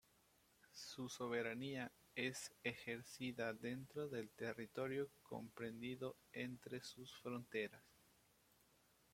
Su 0.73 1.09
soberanía 1.09 1.91
es 2.15 2.51
ejercida 2.63 3.53
dentro 3.53 4.09
del 4.09 4.31
territorio 4.31 5.11
comprendido 5.21 6.17
entre 6.31 6.81
sus 6.81 7.13
fronteras. 7.19 7.83